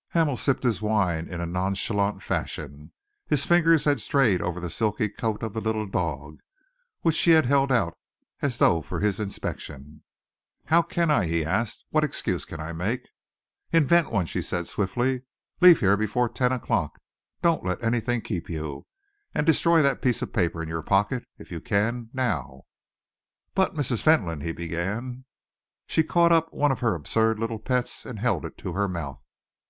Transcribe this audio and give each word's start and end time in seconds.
'"Hamel 0.14 0.38
sipped 0.38 0.62
his 0.62 0.80
wine 0.80 1.28
in 1.28 1.42
a 1.42 1.46
nonchalant 1.46 2.22
fashion. 2.22 2.92
His 3.26 3.44
fingers 3.44 3.84
had 3.84 4.00
strayed 4.00 4.40
over 4.40 4.58
the 4.58 4.70
silky 4.70 5.10
coat 5.10 5.42
of 5.42 5.52
the 5.52 5.60
little 5.60 5.84
dog, 5.86 6.40
which 7.02 7.16
she 7.16 7.32
had 7.32 7.44
held 7.44 7.70
out 7.70 7.92
as 8.40 8.56
though 8.56 8.80
for 8.80 9.00
his 9.00 9.20
inspection. 9.20 10.02
"How 10.64 10.80
can 10.80 11.10
I?" 11.10 11.26
he 11.26 11.44
asked. 11.44 11.84
"What 11.90 12.02
excuse 12.02 12.46
can 12.46 12.60
I 12.60 12.72
make?" 12.72 13.02
"Invent 13.72 14.10
one," 14.10 14.24
she 14.24 14.38
insisted 14.38 14.68
swiftly. 14.68 15.24
"Leave 15.60 15.80
here 15.80 15.98
before 15.98 16.30
ten 16.30 16.50
o'clock. 16.50 16.98
Don't 17.42 17.62
let 17.62 17.84
anything 17.84 18.22
keep 18.22 18.48
you. 18.48 18.86
And 19.34 19.44
destroy 19.44 19.82
that 19.82 20.00
piece 20.00 20.22
of 20.22 20.32
paper 20.32 20.62
in 20.62 20.68
your 20.70 20.82
pocket, 20.82 21.26
if 21.36 21.52
you 21.52 21.60
can 21.60 22.08
now." 22.14 22.62
"But, 23.54 23.74
Mrs. 23.74 24.00
Fentolin" 24.00 24.40
he 24.44 24.52
began. 24.52 25.26
She 25.86 26.02
caught 26.02 26.32
up 26.32 26.50
one 26.54 26.72
of 26.72 26.80
her 26.80 26.94
absurd 26.94 27.38
little 27.38 27.58
pets 27.58 28.06
and 28.06 28.18
held 28.18 28.46
it 28.46 28.56
to 28.56 28.72
her 28.72 28.88
mouth. 28.88 29.20